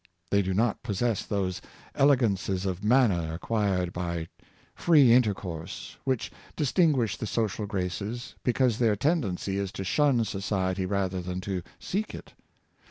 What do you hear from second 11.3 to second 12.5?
to seek it.